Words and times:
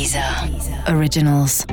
Deezer 0.00 0.24
Originals. 0.96 1.66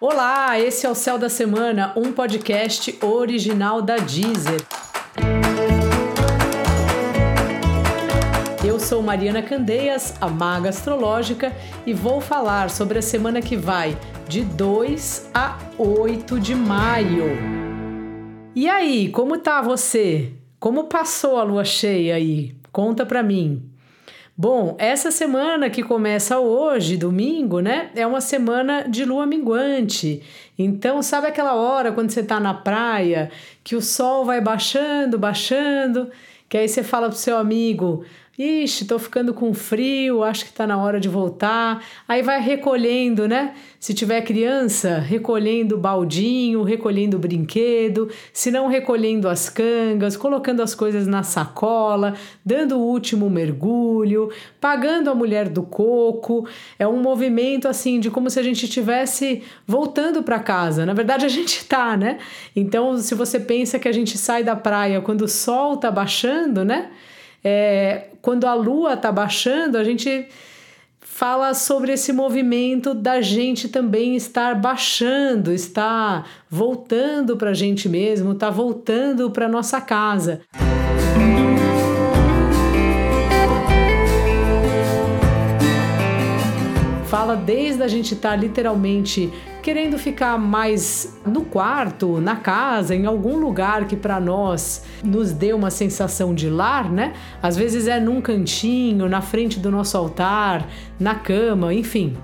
Olá, 0.00 0.58
esse 0.58 0.84
é 0.84 0.90
o 0.90 0.96
Céu 0.96 1.16
da 1.16 1.28
Semana, 1.28 1.92
um 1.96 2.10
podcast 2.10 2.98
original 3.00 3.80
da 3.80 3.98
Deezer. 3.98 4.60
Eu 8.66 8.80
sou 8.80 9.00
Mariana 9.00 9.42
Candeias, 9.42 10.16
a 10.20 10.26
maga 10.26 10.70
astrológica, 10.70 11.56
e 11.86 11.94
vou 11.94 12.20
falar 12.20 12.68
sobre 12.68 12.98
a 12.98 13.02
semana 13.02 13.40
que 13.40 13.56
vai 13.56 13.96
de 14.28 14.42
2 14.42 15.30
a 15.32 15.56
8 15.78 16.40
de 16.40 16.56
maio. 16.56 17.26
E 18.56 18.68
aí, 18.68 19.08
como 19.10 19.38
tá 19.38 19.62
você? 19.62 20.32
Como 20.58 20.88
passou 20.88 21.38
a 21.38 21.44
lua 21.44 21.64
cheia 21.64 22.16
aí? 22.16 22.56
Conta 22.72 23.06
pra 23.06 23.22
mim. 23.22 23.77
Bom, 24.40 24.76
essa 24.78 25.10
semana 25.10 25.68
que 25.68 25.82
começa 25.82 26.38
hoje, 26.38 26.96
domingo, 26.96 27.58
né? 27.58 27.90
É 27.96 28.06
uma 28.06 28.20
semana 28.20 28.84
de 28.88 29.04
lua 29.04 29.26
minguante. 29.26 30.22
Então, 30.56 31.02
sabe 31.02 31.26
aquela 31.26 31.56
hora 31.56 31.90
quando 31.90 32.10
você 32.10 32.22
tá 32.22 32.38
na 32.38 32.54
praia, 32.54 33.32
que 33.64 33.74
o 33.74 33.82
sol 33.82 34.24
vai 34.24 34.40
baixando, 34.40 35.18
baixando, 35.18 36.08
que 36.48 36.56
aí 36.56 36.68
você 36.68 36.84
fala 36.84 37.08
pro 37.08 37.18
seu 37.18 37.36
amigo: 37.36 38.04
Ixi, 38.38 38.84
tô 38.84 39.00
ficando 39.00 39.34
com 39.34 39.52
frio, 39.52 40.22
acho 40.22 40.44
que 40.44 40.52
tá 40.52 40.64
na 40.64 40.80
hora 40.80 41.00
de 41.00 41.08
voltar. 41.08 41.84
Aí 42.06 42.22
vai 42.22 42.40
recolhendo, 42.40 43.26
né? 43.26 43.52
Se 43.80 43.92
tiver 43.92 44.20
criança, 44.22 45.00
recolhendo 45.00 45.76
baldinho, 45.76 46.62
recolhendo 46.62 47.18
brinquedo, 47.18 48.08
se 48.32 48.52
não 48.52 48.68
recolhendo 48.68 49.28
as 49.28 49.48
cangas, 49.48 50.16
colocando 50.16 50.62
as 50.62 50.72
coisas 50.72 51.04
na 51.08 51.24
sacola, 51.24 52.14
dando 52.44 52.78
o 52.78 52.80
último 52.80 53.28
mergulho, 53.28 54.30
pagando 54.60 55.10
a 55.10 55.16
mulher 55.16 55.48
do 55.48 55.64
coco. 55.64 56.46
É 56.78 56.86
um 56.86 57.02
movimento 57.02 57.66
assim 57.66 57.98
de 57.98 58.08
como 58.08 58.30
se 58.30 58.38
a 58.38 58.42
gente 58.44 58.66
estivesse 58.66 59.42
voltando 59.66 60.22
para 60.22 60.38
casa. 60.38 60.86
Na 60.86 60.94
verdade, 60.94 61.26
a 61.26 61.28
gente 61.28 61.64
tá, 61.64 61.96
né? 61.96 62.18
Então, 62.54 62.98
se 62.98 63.16
você 63.16 63.40
pensa 63.40 63.80
que 63.80 63.88
a 63.88 63.92
gente 63.92 64.16
sai 64.16 64.44
da 64.44 64.54
praia 64.54 65.00
quando 65.00 65.22
o 65.22 65.28
sol 65.28 65.76
tá 65.76 65.90
baixando, 65.90 66.64
né? 66.64 66.88
É, 67.42 68.08
quando 68.28 68.44
a 68.44 68.52
lua 68.52 68.92
está 68.92 69.10
baixando, 69.10 69.78
a 69.78 69.82
gente 69.82 70.26
fala 71.00 71.54
sobre 71.54 71.92
esse 71.94 72.12
movimento 72.12 72.92
da 72.92 73.22
gente 73.22 73.70
também 73.70 74.16
estar 74.16 74.54
baixando, 74.54 75.50
estar 75.50 76.28
voltando 76.50 77.38
para 77.38 77.48
a 77.48 77.54
gente 77.54 77.88
mesmo, 77.88 78.32
está 78.32 78.50
voltando 78.50 79.30
para 79.30 79.48
nossa 79.48 79.80
casa. 79.80 80.42
Fala 87.08 87.34
desde 87.34 87.82
a 87.82 87.88
gente 87.88 88.12
estar 88.12 88.32
tá 88.32 88.36
literalmente 88.36 89.32
querendo 89.62 89.98
ficar 89.98 90.38
mais 90.38 91.18
no 91.24 91.42
quarto, 91.42 92.20
na 92.20 92.36
casa, 92.36 92.94
em 92.94 93.06
algum 93.06 93.38
lugar 93.38 93.86
que 93.86 93.96
para 93.96 94.20
nós 94.20 94.84
nos 95.02 95.32
dê 95.32 95.54
uma 95.54 95.70
sensação 95.70 96.34
de 96.34 96.50
lar, 96.50 96.92
né? 96.92 97.14
Às 97.42 97.56
vezes 97.56 97.88
é 97.88 97.98
num 97.98 98.20
cantinho, 98.20 99.08
na 99.08 99.22
frente 99.22 99.58
do 99.58 99.70
nosso 99.70 99.96
altar, 99.96 100.68
na 101.00 101.14
cama, 101.14 101.72
enfim, 101.72 102.14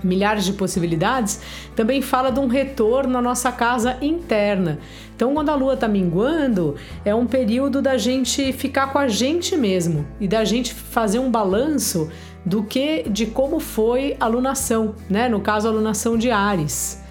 milhares 0.00 0.44
de 0.44 0.52
possibilidades, 0.52 1.40
também 1.74 2.00
fala 2.00 2.30
de 2.30 2.38
um 2.38 2.46
retorno 2.46 3.18
à 3.18 3.22
nossa 3.22 3.50
casa 3.50 3.96
interna. 4.00 4.78
Então, 5.16 5.34
quando 5.34 5.48
a 5.48 5.54
lua 5.56 5.74
está 5.74 5.88
minguando, 5.88 6.76
é 7.04 7.12
um 7.14 7.26
período 7.26 7.82
da 7.82 7.96
gente 7.96 8.52
ficar 8.52 8.92
com 8.92 8.98
a 8.98 9.08
gente 9.08 9.56
mesmo 9.56 10.06
e 10.20 10.28
da 10.28 10.44
gente 10.44 10.72
fazer 10.72 11.18
um 11.18 11.30
balanço 11.30 12.10
do 12.44 12.62
que 12.62 13.04
de 13.08 13.26
como 13.26 13.58
foi 13.60 14.16
a 14.20 14.26
lunação, 14.26 14.94
né? 15.08 15.28
No 15.28 15.40
caso, 15.40 15.68
a 15.68 15.70
lunação 15.70 16.16
de 16.16 16.30
Ares. 16.30 17.02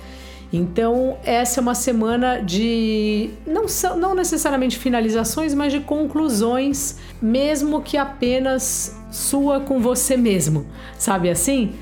Então, 0.51 1.17
essa 1.23 1.59
é 1.59 1.61
uma 1.61 1.73
semana 1.73 2.39
de 2.39 3.31
não, 3.45 3.67
são, 3.67 3.97
não 3.97 4.13
necessariamente 4.13 4.77
finalizações, 4.77 5.55
mas 5.55 5.73
de 5.73 5.79
conclusões, 5.79 6.99
mesmo 7.19 7.81
que 7.81 7.97
apenas 7.97 8.95
sua 9.09 9.59
com 9.59 9.79
você 9.79 10.15
mesmo, 10.15 10.67
sabe 10.99 11.31
assim? 11.31 11.73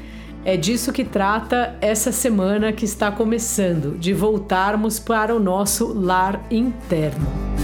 É 0.46 0.56
disso 0.56 0.94
que 0.94 1.04
trata 1.04 1.76
essa 1.82 2.14
semana 2.14 2.72
que 2.72 2.86
está 2.86 3.12
começando, 3.12 3.98
de 4.00 4.14
voltarmos 4.14 5.00
para 5.00 5.36
o 5.36 5.40
nosso 5.40 5.94
lar 5.94 6.42
interno. 6.50 7.61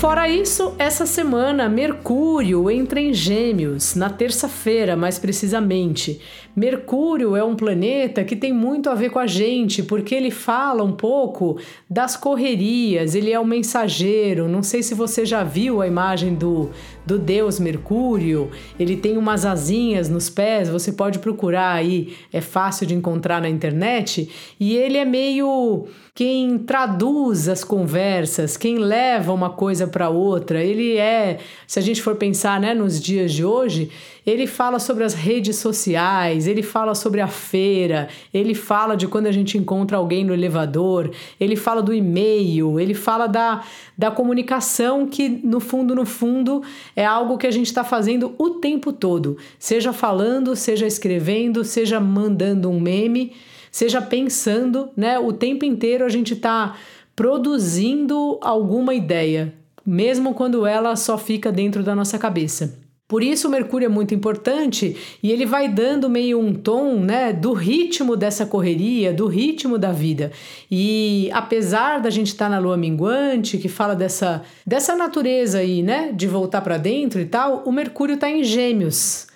Fora 0.00 0.26
isso, 0.30 0.74
essa 0.78 1.04
semana 1.04 1.68
Mercúrio 1.68 2.70
entra 2.70 2.98
em 2.98 3.12
Gêmeos, 3.12 3.94
na 3.94 4.08
terça-feira, 4.08 4.96
mais 4.96 5.18
precisamente. 5.18 6.22
Mercúrio 6.56 7.36
é 7.36 7.44
um 7.44 7.54
planeta 7.54 8.24
que 8.24 8.34
tem 8.34 8.50
muito 8.50 8.88
a 8.88 8.94
ver 8.94 9.10
com 9.10 9.18
a 9.18 9.26
gente, 9.26 9.82
porque 9.82 10.14
ele 10.14 10.30
fala 10.30 10.82
um 10.82 10.92
pouco 10.92 11.58
das 11.88 12.16
correrias, 12.16 13.14
ele 13.14 13.30
é 13.30 13.38
um 13.38 13.44
mensageiro. 13.44 14.48
Não 14.48 14.62
sei 14.62 14.82
se 14.82 14.94
você 14.94 15.26
já 15.26 15.44
viu 15.44 15.82
a 15.82 15.86
imagem 15.86 16.34
do, 16.34 16.70
do 17.04 17.18
deus 17.18 17.60
Mercúrio, 17.60 18.50
ele 18.78 18.96
tem 18.96 19.18
umas 19.18 19.44
asinhas 19.44 20.08
nos 20.08 20.30
pés, 20.30 20.70
você 20.70 20.92
pode 20.92 21.18
procurar 21.18 21.74
aí, 21.74 22.16
é 22.32 22.40
fácil 22.40 22.86
de 22.86 22.94
encontrar 22.94 23.40
na 23.40 23.50
internet, 23.50 24.28
e 24.58 24.74
ele 24.76 24.96
é 24.96 25.04
meio 25.04 25.86
quem 26.14 26.58
traduz 26.58 27.48
as 27.48 27.62
conversas, 27.62 28.56
quem 28.56 28.78
leva 28.78 29.32
uma 29.32 29.50
coisa 29.50 29.86
para 29.90 30.08
outra. 30.08 30.64
Ele 30.64 30.96
é, 30.96 31.38
se 31.66 31.78
a 31.78 31.82
gente 31.82 32.00
for 32.00 32.14
pensar 32.16 32.58
né, 32.58 32.72
nos 32.72 32.98
dias 32.98 33.32
de 33.32 33.44
hoje, 33.44 33.90
ele 34.26 34.46
fala 34.46 34.78
sobre 34.78 35.04
as 35.04 35.12
redes 35.12 35.56
sociais, 35.56 36.46
ele 36.46 36.62
fala 36.62 36.94
sobre 36.94 37.20
a 37.20 37.26
feira, 37.26 38.08
ele 38.32 38.54
fala 38.54 38.96
de 38.96 39.06
quando 39.06 39.26
a 39.26 39.32
gente 39.32 39.58
encontra 39.58 39.98
alguém 39.98 40.24
no 40.24 40.32
elevador, 40.32 41.10
ele 41.38 41.56
fala 41.56 41.82
do 41.82 41.92
e-mail, 41.92 42.80
ele 42.80 42.94
fala 42.94 43.26
da, 43.26 43.62
da 43.98 44.10
comunicação 44.10 45.06
que, 45.06 45.28
no 45.28 45.60
fundo, 45.60 45.94
no 45.94 46.06
fundo, 46.06 46.62
é 46.96 47.04
algo 47.04 47.36
que 47.36 47.46
a 47.46 47.50
gente 47.50 47.66
está 47.66 47.84
fazendo 47.84 48.34
o 48.38 48.50
tempo 48.50 48.92
todo, 48.92 49.36
seja 49.58 49.92
falando, 49.92 50.56
seja 50.56 50.86
escrevendo, 50.86 51.64
seja 51.64 52.00
mandando 52.00 52.70
um 52.70 52.80
meme 52.80 53.32
seja 53.70 54.02
pensando, 54.02 54.90
né? 54.96 55.18
O 55.18 55.32
tempo 55.32 55.64
inteiro 55.64 56.04
a 56.04 56.08
gente 56.08 56.34
está 56.34 56.76
produzindo 57.14 58.38
alguma 58.40 58.94
ideia, 58.94 59.54
mesmo 59.90 60.34
quando 60.34 60.64
ela 60.64 60.94
só 60.94 61.18
fica 61.18 61.50
dentro 61.50 61.82
da 61.82 61.96
nossa 61.96 62.16
cabeça. 62.16 62.78
Por 63.08 63.24
isso 63.24 63.48
o 63.48 63.50
Mercúrio 63.50 63.86
é 63.86 63.88
muito 63.88 64.14
importante 64.14 64.96
e 65.20 65.32
ele 65.32 65.44
vai 65.44 65.68
dando 65.68 66.08
meio 66.08 66.38
um 66.38 66.54
tom, 66.54 67.00
né, 67.00 67.32
do 67.32 67.52
ritmo 67.52 68.14
dessa 68.14 68.46
correria, 68.46 69.12
do 69.12 69.26
ritmo 69.26 69.76
da 69.76 69.90
vida. 69.90 70.30
E 70.70 71.28
apesar 71.32 71.98
da 71.98 72.08
gente 72.08 72.28
estar 72.28 72.44
tá 72.44 72.50
na 72.52 72.60
lua 72.60 72.76
minguante, 72.76 73.58
que 73.58 73.68
fala 73.68 73.96
dessa 73.96 74.44
dessa 74.64 74.94
natureza 74.94 75.58
aí, 75.58 75.82
né, 75.82 76.12
de 76.12 76.28
voltar 76.28 76.60
para 76.60 76.78
dentro 76.78 77.20
e 77.20 77.26
tal, 77.26 77.64
o 77.66 77.72
Mercúrio 77.72 78.14
está 78.14 78.30
em 78.30 78.44
Gêmeos. 78.44 79.26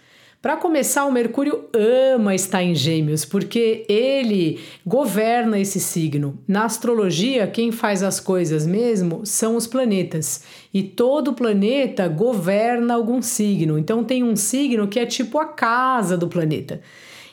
Para 0.45 0.59
começar, 0.59 1.07
o 1.07 1.11
Mercúrio 1.11 1.71
ama 1.73 2.35
estar 2.35 2.63
em 2.63 2.75
Gêmeos, 2.75 3.25
porque 3.25 3.87
ele 3.89 4.61
governa 4.85 5.59
esse 5.59 5.81
signo. 5.81 6.39
Na 6.47 6.67
astrologia, 6.67 7.47
quem 7.47 7.73
faz 7.73 8.03
as 8.03 8.21
coisas 8.21 8.67
mesmo 8.67 9.25
são 9.25 9.57
os 9.57 9.67
planetas. 9.67 10.45
E 10.75 10.83
todo 10.83 11.33
planeta 11.33 12.07
governa 12.09 12.93
algum 12.93 13.23
signo. 13.23 13.79
Então 13.79 14.05
tem 14.05 14.23
um 14.23 14.37
signo 14.37 14.87
que 14.87 15.01
é 15.01 15.07
tipo 15.07 15.39
a 15.39 15.47
casa 15.47 16.15
do 16.15 16.29
planeta. 16.29 16.83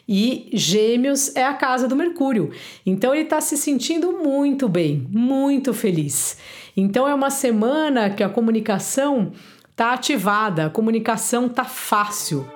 E 0.08 0.50
Gêmeos 0.54 1.36
é 1.36 1.44
a 1.44 1.54
casa 1.54 1.90
do 1.90 1.98
Mercúrio. 1.98 2.52
Então 2.86 3.14
ele 3.14 3.24
está 3.24 3.42
se 3.42 3.58
sentindo 3.58 4.20
muito 4.24 4.70
bem, 4.70 5.06
muito 5.12 5.74
feliz. 5.74 6.38
Então 6.78 7.06
é 7.06 7.14
uma 7.14 7.30
semana 7.30 8.10
que 8.10 8.24
a 8.24 8.30
comunicação 8.30 9.34
está 9.70 9.92
ativada, 9.92 10.68
a 10.68 10.70
comunicação 10.70 11.48
está 11.48 11.66
fácil. 11.66 12.48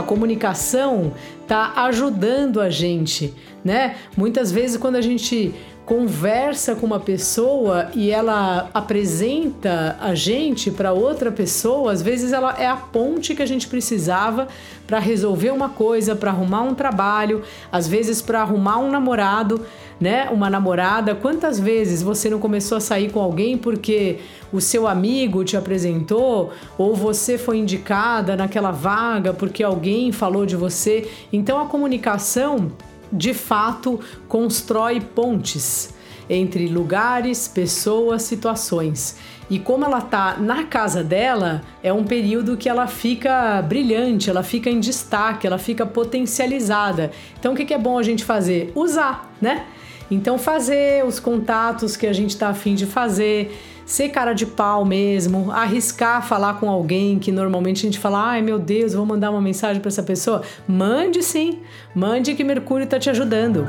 A 0.00 0.02
comunicação 0.02 1.12
está 1.42 1.74
ajudando 1.84 2.58
a 2.58 2.70
gente, 2.70 3.34
né? 3.64 3.96
Muitas 4.16 4.50
vezes 4.50 4.76
quando 4.76 4.96
a 4.96 5.00
gente 5.00 5.54
conversa 5.90 6.76
com 6.76 6.86
uma 6.86 7.00
pessoa 7.00 7.90
e 7.96 8.12
ela 8.12 8.70
apresenta 8.72 9.96
a 10.00 10.14
gente 10.14 10.70
para 10.70 10.92
outra 10.92 11.32
pessoa, 11.32 11.90
às 11.90 12.00
vezes 12.00 12.32
ela 12.32 12.54
é 12.56 12.68
a 12.68 12.76
ponte 12.76 13.34
que 13.34 13.42
a 13.42 13.46
gente 13.46 13.66
precisava 13.66 14.46
para 14.86 15.00
resolver 15.00 15.50
uma 15.50 15.68
coisa, 15.68 16.14
para 16.14 16.30
arrumar 16.30 16.62
um 16.62 16.76
trabalho, 16.76 17.42
às 17.72 17.88
vezes 17.88 18.22
para 18.22 18.40
arrumar 18.40 18.78
um 18.78 18.88
namorado, 18.88 19.66
né? 20.00 20.28
Uma 20.30 20.48
namorada. 20.48 21.16
Quantas 21.16 21.58
vezes 21.58 22.02
você 22.02 22.30
não 22.30 22.38
começou 22.38 22.78
a 22.78 22.80
sair 22.80 23.10
com 23.10 23.18
alguém 23.18 23.58
porque 23.58 24.20
o 24.52 24.60
seu 24.60 24.86
amigo 24.86 25.42
te 25.42 25.56
apresentou 25.56 26.52
ou 26.78 26.94
você 26.94 27.36
foi 27.36 27.58
indicada 27.58 28.36
naquela 28.36 28.70
vaga 28.70 29.32
porque 29.32 29.64
alguém 29.64 30.12
falou 30.12 30.46
de 30.46 30.54
você? 30.54 31.10
Então 31.32 31.60
a 31.60 31.66
comunicação 31.66 32.70
de 33.12 33.34
fato 33.34 34.00
constrói 34.28 35.00
pontes 35.00 35.94
entre 36.28 36.68
lugares, 36.68 37.48
pessoas, 37.48 38.22
situações. 38.22 39.16
E 39.50 39.58
como 39.58 39.84
ela 39.84 40.00
tá 40.00 40.36
na 40.38 40.62
casa 40.62 41.02
dela, 41.02 41.60
é 41.82 41.92
um 41.92 42.04
período 42.04 42.56
que 42.56 42.68
ela 42.68 42.86
fica 42.86 43.60
brilhante, 43.62 44.30
ela 44.30 44.44
fica 44.44 44.70
em 44.70 44.78
destaque, 44.78 45.44
ela 45.44 45.58
fica 45.58 45.84
potencializada. 45.84 47.10
Então 47.38 47.52
o 47.52 47.56
que, 47.56 47.74
é 47.74 47.78
bom 47.78 47.98
a 47.98 48.02
gente 48.04 48.24
fazer? 48.24 48.70
Usar, 48.76 49.28
né? 49.40 49.66
Então 50.08 50.38
fazer 50.38 51.04
os 51.04 51.18
contatos 51.18 51.96
que 51.96 52.06
a 52.06 52.12
gente 52.12 52.36
tá 52.36 52.48
afim 52.48 52.76
de 52.76 52.86
fazer, 52.86 53.58
ser 53.90 54.08
cara 54.10 54.32
de 54.32 54.46
pau 54.46 54.84
mesmo, 54.84 55.50
arriscar 55.50 56.24
falar 56.24 56.60
com 56.60 56.70
alguém 56.70 57.18
que 57.18 57.32
normalmente 57.32 57.78
a 57.78 57.90
gente 57.90 57.98
fala, 57.98 58.30
ai 58.30 58.40
meu 58.40 58.56
Deus, 58.56 58.94
vou 58.94 59.04
mandar 59.04 59.32
uma 59.32 59.40
mensagem 59.40 59.80
para 59.80 59.88
essa 59.88 60.02
pessoa. 60.02 60.42
Mande 60.66 61.24
sim, 61.24 61.58
mande 61.92 62.36
que 62.36 62.44
Mercúrio 62.44 62.86
tá 62.86 63.00
te 63.00 63.10
ajudando. 63.10 63.66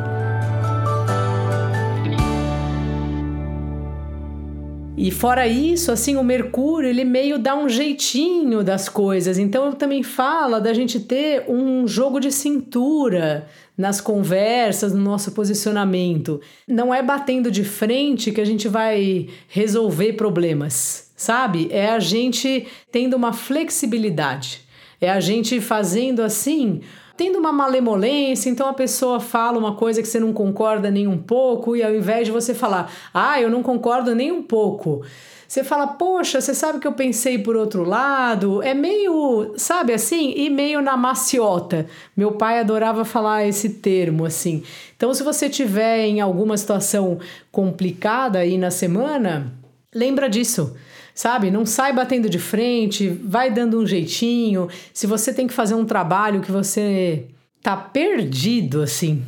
E 5.01 5.09
fora 5.09 5.47
isso, 5.47 5.91
assim, 5.91 6.15
o 6.15 6.23
Mercúrio, 6.23 6.87
ele 6.87 7.03
meio 7.03 7.39
dá 7.39 7.55
um 7.55 7.67
jeitinho 7.67 8.63
das 8.63 8.87
coisas. 8.87 9.39
Então, 9.39 9.71
também 9.71 10.03
fala 10.03 10.61
da 10.61 10.75
gente 10.75 10.99
ter 10.99 11.45
um 11.49 11.87
jogo 11.87 12.19
de 12.19 12.31
cintura 12.31 13.47
nas 13.75 13.99
conversas, 13.99 14.93
no 14.93 15.01
nosso 15.01 15.31
posicionamento. 15.31 16.39
Não 16.67 16.93
é 16.93 17.01
batendo 17.01 17.49
de 17.49 17.63
frente 17.63 18.31
que 18.31 18.39
a 18.39 18.45
gente 18.45 18.67
vai 18.67 19.27
resolver 19.47 20.13
problemas, 20.13 21.11
sabe? 21.17 21.67
É 21.71 21.89
a 21.89 21.99
gente 21.99 22.67
tendo 22.91 23.15
uma 23.15 23.33
flexibilidade. 23.33 24.61
É 25.01 25.09
a 25.09 25.19
gente 25.19 25.59
fazendo 25.59 26.21
assim 26.21 26.81
tendo 27.21 27.37
uma 27.37 27.51
malemolência, 27.51 28.49
então 28.49 28.67
a 28.67 28.73
pessoa 28.73 29.19
fala 29.19 29.55
uma 29.55 29.75
coisa 29.75 30.01
que 30.01 30.07
você 30.07 30.19
não 30.19 30.33
concorda 30.33 30.89
nem 30.89 31.05
um 31.05 31.19
pouco, 31.19 31.75
e 31.75 31.83
ao 31.83 31.93
invés 31.93 32.25
de 32.25 32.31
você 32.31 32.51
falar, 32.51 32.91
ah, 33.13 33.39
eu 33.39 33.47
não 33.47 33.61
concordo 33.61 34.15
nem 34.15 34.31
um 34.31 34.41
pouco, 34.41 35.03
você 35.47 35.63
fala, 35.63 35.85
poxa, 35.85 36.41
você 36.41 36.55
sabe 36.55 36.79
que 36.79 36.87
eu 36.87 36.93
pensei 36.93 37.37
por 37.37 37.55
outro 37.55 37.83
lado? 37.83 38.63
É 38.63 38.73
meio, 38.73 39.53
sabe 39.55 39.93
assim? 39.93 40.33
E 40.35 40.49
meio 40.49 40.81
na 40.81 40.97
maciota. 40.97 41.85
Meu 42.17 42.31
pai 42.31 42.57
adorava 42.57 43.05
falar 43.05 43.45
esse 43.45 43.69
termo 43.69 44.25
assim. 44.25 44.63
Então, 44.95 45.13
se 45.13 45.21
você 45.21 45.47
tiver 45.47 46.07
em 46.07 46.21
alguma 46.21 46.57
situação 46.57 47.19
complicada 47.51 48.39
aí 48.39 48.57
na 48.57 48.71
semana, 48.71 49.53
lembra 49.93 50.27
disso 50.27 50.75
sabe? 51.13 51.51
Não 51.51 51.65
sai 51.65 51.93
batendo 51.93 52.29
de 52.29 52.39
frente, 52.39 53.07
vai 53.07 53.51
dando 53.51 53.79
um 53.79 53.85
jeitinho. 53.85 54.67
Se 54.93 55.07
você 55.07 55.33
tem 55.33 55.47
que 55.47 55.53
fazer 55.53 55.75
um 55.75 55.85
trabalho 55.85 56.41
que 56.41 56.51
você 56.51 57.25
tá 57.61 57.75
perdido 57.77 58.81
assim, 58.81 59.23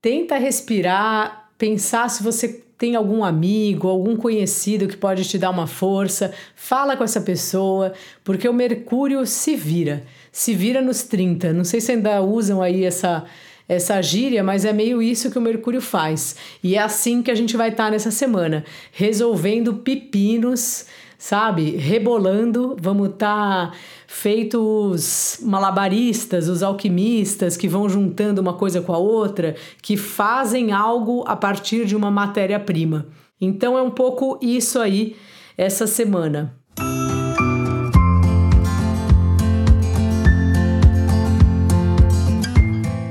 tenta 0.00 0.36
respirar, 0.36 1.50
pensar 1.58 2.08
se 2.08 2.22
você 2.22 2.64
tem 2.76 2.96
algum 2.96 3.24
amigo, 3.24 3.88
algum 3.88 4.16
conhecido 4.16 4.88
que 4.88 4.96
pode 4.96 5.24
te 5.24 5.38
dar 5.38 5.50
uma 5.50 5.66
força, 5.66 6.32
fala 6.56 6.96
com 6.96 7.04
essa 7.04 7.20
pessoa, 7.20 7.92
porque 8.22 8.48
o 8.48 8.52
Mercúrio 8.52 9.24
se 9.26 9.54
vira, 9.54 10.02
se 10.32 10.54
vira 10.54 10.82
nos 10.82 11.02
30. 11.02 11.52
Não 11.52 11.64
sei 11.64 11.80
se 11.80 11.92
ainda 11.92 12.20
usam 12.20 12.60
aí 12.60 12.84
essa 12.84 13.24
essa 13.66 14.02
gíria, 14.02 14.44
mas 14.44 14.66
é 14.66 14.74
meio 14.74 15.00
isso 15.00 15.30
que 15.30 15.38
o 15.38 15.42
Mercúrio 15.42 15.80
faz. 15.80 16.36
E 16.62 16.76
é 16.76 16.78
assim 16.78 17.22
que 17.22 17.30
a 17.30 17.34
gente 17.34 17.56
vai 17.56 17.70
estar 17.70 17.86
tá 17.86 17.90
nessa 17.90 18.10
semana, 18.10 18.62
resolvendo 18.92 19.76
pepinos 19.76 20.84
sabe? 21.24 21.70
Rebolando, 21.70 22.76
vamos 22.78 23.08
estar 23.08 23.70
tá 23.70 23.76
feitos 24.06 25.38
malabaristas, 25.40 26.50
os 26.50 26.62
alquimistas 26.62 27.56
que 27.56 27.66
vão 27.66 27.88
juntando 27.88 28.42
uma 28.42 28.52
coisa 28.52 28.82
com 28.82 28.92
a 28.92 28.98
outra, 28.98 29.56
que 29.80 29.96
fazem 29.96 30.70
algo 30.70 31.24
a 31.26 31.34
partir 31.34 31.86
de 31.86 31.96
uma 31.96 32.10
matéria-prima. 32.10 33.06
Então 33.40 33.78
é 33.78 33.80
um 33.80 33.90
pouco 33.90 34.38
isso 34.42 34.78
aí 34.78 35.16
essa 35.56 35.86
semana. 35.86 36.54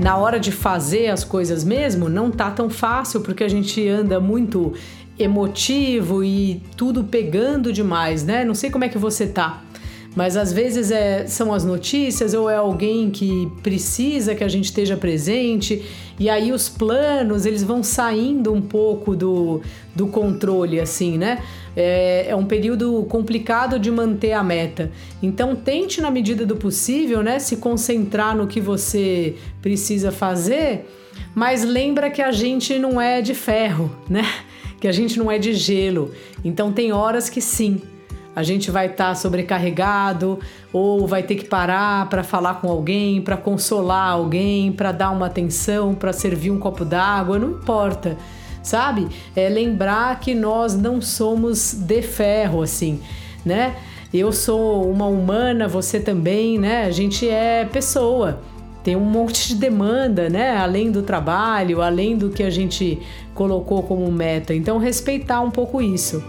na 0.03 0.17
hora 0.17 0.37
de 0.37 0.51
fazer 0.51 1.07
as 1.07 1.23
coisas 1.23 1.63
mesmo, 1.63 2.09
não 2.09 2.29
tá 2.29 2.51
tão 2.51 2.69
fácil 2.69 3.21
porque 3.21 3.41
a 3.41 3.47
gente 3.47 3.87
anda 3.87 4.19
muito 4.19 4.73
emotivo 5.17 6.23
e 6.23 6.61
tudo 6.75 7.03
pegando 7.03 7.71
demais, 7.71 8.23
né? 8.23 8.43
Não 8.43 8.55
sei 8.55 8.69
como 8.69 8.83
é 8.83 8.89
que 8.89 8.97
você 8.97 9.27
tá, 9.27 9.63
mas 10.15 10.37
às 10.37 10.53
vezes 10.53 10.91
é, 10.91 11.25
são 11.25 11.53
as 11.53 11.63
notícias 11.63 12.33
ou 12.33 12.49
é 12.49 12.55
alguém 12.55 13.09
que 13.09 13.51
precisa 13.61 14.35
que 14.35 14.43
a 14.43 14.47
gente 14.47 14.65
esteja 14.65 14.95
presente 14.95 15.83
e 16.19 16.29
aí 16.29 16.51
os 16.51 16.69
planos 16.69 17.45
eles 17.45 17.63
vão 17.63 17.81
saindo 17.81 18.53
um 18.53 18.61
pouco 18.61 19.15
do, 19.15 19.61
do 19.95 20.07
controle, 20.07 20.79
assim, 20.79 21.17
né? 21.17 21.39
É, 21.75 22.27
é 22.29 22.35
um 22.35 22.45
período 22.45 23.03
complicado 23.09 23.79
de 23.79 23.89
manter 23.89 24.33
a 24.33 24.43
meta. 24.43 24.91
Então 25.21 25.55
tente 25.55 25.99
na 25.99 26.11
medida 26.11 26.45
do 26.45 26.55
possível, 26.55 27.23
né, 27.23 27.39
se 27.39 27.57
concentrar 27.57 28.35
no 28.37 28.45
que 28.45 28.61
você 28.61 29.35
precisa 29.59 30.11
fazer, 30.11 30.85
mas 31.33 31.63
lembra 31.63 32.11
que 32.11 32.21
a 32.21 32.31
gente 32.31 32.77
não 32.77 33.01
é 33.01 33.21
de 33.21 33.33
ferro, 33.33 33.91
né? 34.07 34.23
Que 34.83 34.87
a 34.89 34.91
gente 34.91 35.17
não 35.17 35.31
é 35.31 35.37
de 35.37 35.53
gelo. 35.53 36.11
Então 36.43 36.73
tem 36.73 36.91
horas 36.91 37.29
que 37.29 37.39
sim, 37.39 37.81
a 38.35 38.43
gente 38.43 38.69
vai 38.69 38.87
estar 38.87 39.07
tá 39.07 39.15
sobrecarregado 39.15 40.41
ou 40.73 41.07
vai 41.07 41.23
ter 41.23 41.35
que 41.35 41.45
parar 41.45 42.09
para 42.09 42.21
falar 42.21 42.55
com 42.55 42.69
alguém, 42.69 43.21
para 43.21 43.37
consolar 43.37 44.09
alguém, 44.09 44.73
para 44.73 44.91
dar 44.91 45.11
uma 45.11 45.27
atenção, 45.27 45.95
para 45.95 46.11
servir 46.11 46.51
um 46.51 46.59
copo 46.59 46.83
d'água, 46.83 47.39
não 47.39 47.51
importa, 47.51 48.17
sabe? 48.61 49.07
É 49.33 49.47
lembrar 49.47 50.19
que 50.19 50.35
nós 50.35 50.75
não 50.75 51.01
somos 51.01 51.73
de 51.73 52.01
ferro 52.01 52.61
assim, 52.61 52.99
né? 53.45 53.77
Eu 54.13 54.33
sou 54.33 54.91
uma 54.91 55.05
humana, 55.05 55.65
você 55.65 55.97
também, 55.97 56.59
né? 56.59 56.83
A 56.83 56.91
gente 56.91 57.25
é 57.25 57.63
pessoa 57.63 58.41
tem 58.83 58.95
um 58.95 59.05
monte 59.05 59.47
de 59.47 59.55
demanda, 59.55 60.29
né? 60.29 60.57
Além 60.57 60.91
do 60.91 61.01
trabalho, 61.01 61.81
além 61.81 62.17
do 62.17 62.29
que 62.29 62.43
a 62.43 62.49
gente 62.49 62.99
colocou 63.33 63.81
como 63.83 64.11
meta. 64.11 64.53
Então, 64.53 64.77
respeitar 64.77 65.41
um 65.41 65.49
pouco 65.49 65.81
isso. 65.81 66.21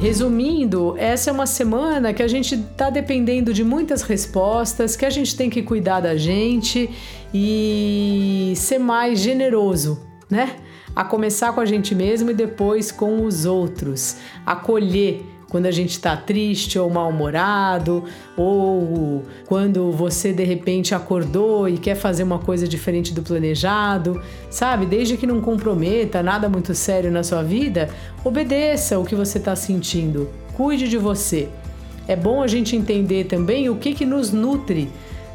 Resumindo, 0.00 0.96
essa 0.98 1.30
é 1.30 1.32
uma 1.32 1.46
semana 1.46 2.12
que 2.12 2.24
a 2.24 2.26
gente 2.26 2.56
está 2.56 2.90
dependendo 2.90 3.54
de 3.54 3.62
muitas 3.62 4.02
respostas, 4.02 4.96
que 4.96 5.06
a 5.06 5.10
gente 5.10 5.36
tem 5.36 5.48
que 5.48 5.62
cuidar 5.62 6.00
da 6.00 6.16
gente 6.16 6.90
e 7.32 8.52
ser 8.56 8.78
mais 8.78 9.20
generoso, 9.20 10.00
né? 10.28 10.56
A 10.94 11.04
começar 11.04 11.52
com 11.52 11.60
a 11.60 11.64
gente 11.64 11.94
mesmo 11.94 12.32
e 12.32 12.34
depois 12.34 12.90
com 12.90 13.24
os 13.24 13.46
outros. 13.46 14.16
Acolher 14.44 15.24
quando 15.52 15.66
a 15.66 15.70
gente 15.70 15.90
está 15.90 16.16
triste 16.16 16.78
ou 16.78 16.88
mal-humorado, 16.88 18.04
ou 18.38 19.22
quando 19.46 19.92
você 19.92 20.32
de 20.32 20.44
repente 20.44 20.94
acordou 20.94 21.68
e 21.68 21.76
quer 21.76 21.94
fazer 21.94 22.22
uma 22.22 22.38
coisa 22.38 22.66
diferente 22.66 23.12
do 23.12 23.20
planejado, 23.20 24.18
sabe? 24.48 24.86
Desde 24.86 25.18
que 25.18 25.26
não 25.26 25.42
comprometa 25.42 26.22
nada 26.22 26.48
muito 26.48 26.74
sério 26.74 27.10
na 27.12 27.22
sua 27.22 27.42
vida, 27.42 27.90
obedeça 28.24 28.98
o 28.98 29.04
que 29.04 29.14
você 29.14 29.36
está 29.36 29.54
sentindo, 29.54 30.26
cuide 30.54 30.88
de 30.88 30.96
você. 30.96 31.50
É 32.08 32.16
bom 32.16 32.42
a 32.42 32.46
gente 32.46 32.74
entender 32.74 33.24
também 33.24 33.68
o 33.68 33.76
que, 33.76 33.92
que 33.92 34.06
nos 34.06 34.32
nutre 34.32 34.88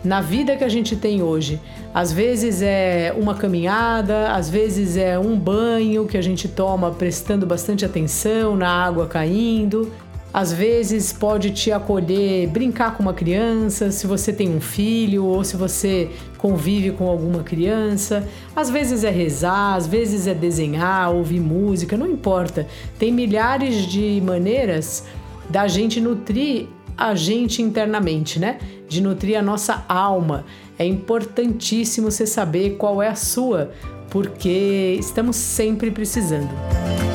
na 0.04 0.20
vida 0.20 0.56
que 0.56 0.64
a 0.64 0.70
gente 0.70 0.96
tem 0.96 1.22
hoje. 1.22 1.60
Às 1.94 2.12
vezes 2.12 2.62
é 2.62 3.14
uma 3.18 3.36
caminhada, 3.36 4.32
às 4.32 4.50
vezes 4.50 4.98
é 4.98 5.18
um 5.18 5.38
banho 5.38 6.06
que 6.06 6.18
a 6.18 6.22
gente 6.22 6.48
toma 6.48 6.92
prestando 6.92 7.46
bastante 7.46 7.86
atenção 7.86 8.56
na 8.56 8.70
água 8.70 9.06
caindo. 9.08 9.92
Às 10.38 10.54
vezes 10.54 11.12
pode 11.12 11.50
te 11.50 11.72
acolher 11.72 12.48
brincar 12.50 12.96
com 12.96 13.02
uma 13.02 13.14
criança, 13.16 13.90
se 13.90 14.06
você 14.06 14.32
tem 14.32 14.48
um 14.48 14.62
filho 14.62 15.26
ou 15.26 15.44
se 15.44 15.58
você 15.58 16.12
convive 16.38 16.92
com 16.92 17.10
alguma 17.10 17.42
criança. 17.42 18.24
Às 18.56 18.70
vezes 18.70 19.04
é 19.04 19.10
rezar, 19.10 19.74
às 19.74 19.88
vezes 19.88 20.28
é 20.28 20.36
desenhar, 20.36 21.12
ouvir 21.12 21.40
música, 21.40 21.98
não 21.98 22.06
importa. 22.06 22.68
Tem 23.00 23.12
milhares 23.12 23.88
de 23.88 24.22
maneiras 24.24 25.06
da 25.50 25.68
gente 25.68 26.00
nutrir 26.00 26.68
a 26.96 27.16
gente 27.16 27.64
internamente, 27.64 28.40
né? 28.40 28.60
De 28.88 29.02
nutrir 29.02 29.40
a 29.40 29.42
nossa 29.42 29.86
alma. 29.90 30.46
É 30.78 30.86
importantíssimo 30.86 32.12
você 32.12 32.28
saber 32.28 32.76
qual 32.78 33.02
é 33.02 33.08
a 33.08 33.16
sua, 33.16 33.72
porque 34.12 34.98
estamos 35.00 35.36
sempre 35.36 35.90
precisando. 35.90 37.07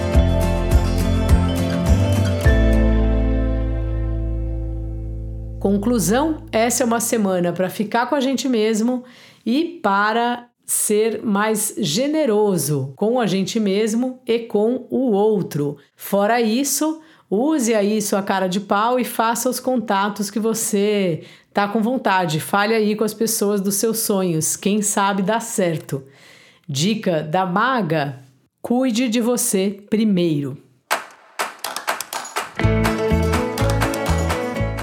Conclusão: 5.63 6.39
essa 6.51 6.83
é 6.83 6.87
uma 6.87 6.99
semana 6.99 7.53
para 7.53 7.71
ficar 7.71 8.07
com 8.07 8.17
a 8.17 8.21
gente 8.21 8.49
mesmo 8.49 9.05
e 9.47 9.79
para 9.81 10.49
ser 10.67 11.23
mais 11.23 11.77
generoso 11.79 12.93
com 12.97 13.21
a 13.21 13.29
gente 13.29 13.61
mesmo 13.61 14.21
e 14.27 14.41
com 14.41 14.89
o 14.91 15.13
outro. 15.13 15.77
Fora 15.95 16.41
isso, 16.41 17.01
use 17.31 17.73
aí 17.73 18.03
sua 18.03 18.25
cara 18.25 18.49
de 18.49 18.59
pau 18.59 18.99
e 18.99 19.05
faça 19.05 19.49
os 19.49 19.61
contatos 19.61 20.33
que 20.33 20.41
você 20.41 21.23
tá 21.55 21.69
com 21.69 21.81
vontade. 21.81 22.41
Fale 22.41 22.75
aí 22.75 22.97
com 22.97 23.05
as 23.05 23.15
pessoas 23.15 23.61
dos 23.61 23.77
seus 23.77 24.01
sonhos, 24.01 24.57
quem 24.57 24.83
sabe 24.83 25.23
dá 25.23 25.39
certo. 25.39 26.03
Dica 26.69 27.23
da 27.23 27.47
maga: 27.47 28.19
cuide 28.61 29.09
de 29.09 29.21
você 29.21 29.81
primeiro. 29.89 30.72